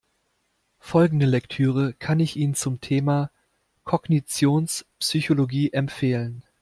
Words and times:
Folgende 0.79 1.27
Lektüre 1.27 1.93
kann 1.93 2.19
ich 2.19 2.35
Ihnen 2.35 2.55
zum 2.55 2.81
Thema 2.81 3.29
Kognitionspsychologie 3.83 5.73
empfehlen. 5.73 6.43